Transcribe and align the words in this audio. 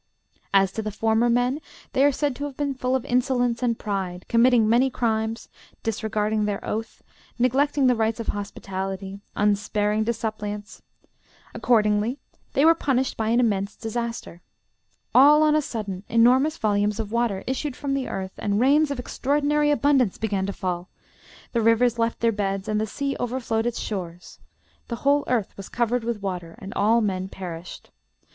As 0.51 0.71
to 0.71 0.81
the 0.81 0.89
former 0.89 1.29
men, 1.29 1.61
they 1.93 2.03
are 2.03 2.11
said 2.11 2.35
to 2.37 2.45
have 2.45 2.57
been 2.57 2.73
full 2.73 2.95
of 2.95 3.05
insolence 3.05 3.61
and 3.61 3.77
pride, 3.77 4.25
committing 4.27 4.67
many 4.67 4.89
crimes, 4.89 5.47
disregarding 5.83 6.45
their 6.45 6.65
oath, 6.65 7.03
neglecting 7.37 7.85
the 7.85 7.93
rights 7.93 8.19
of 8.19 8.29
hospitality, 8.29 9.19
unsparing 9.35 10.03
to 10.05 10.11
suppliants; 10.11 10.81
accordingly, 11.53 12.17
they 12.53 12.65
were 12.65 12.73
punished 12.73 13.15
by 13.15 13.27
an 13.29 13.39
immense 13.39 13.75
disaster. 13.75 14.41
All 15.13 15.43
on 15.43 15.53
a 15.53 15.61
sudden 15.61 16.03
enormous 16.09 16.57
volumes 16.57 16.99
of 16.99 17.11
water 17.11 17.43
issued 17.45 17.75
from 17.75 17.93
the 17.93 18.07
earth, 18.07 18.33
and 18.39 18.59
rains 18.59 18.89
of 18.89 18.97
extraordinary 18.97 19.69
abundance 19.69 20.17
began 20.17 20.47
to 20.47 20.53
fall; 20.53 20.89
the 21.51 21.61
rivers 21.61 21.99
left 21.99 22.21
their 22.21 22.31
beds, 22.31 22.67
and 22.67 22.81
the 22.81 22.87
sea 22.87 23.15
overflowed 23.19 23.67
its 23.67 23.77
shores; 23.79 24.39
the 24.87 24.95
whole 25.05 25.23
earth 25.27 25.55
was 25.55 25.69
covered 25.69 26.03
with 26.03 26.23
water, 26.23 26.55
and 26.57 26.73
all 26.73 27.01
men 27.01 27.27
perished. 27.29 27.91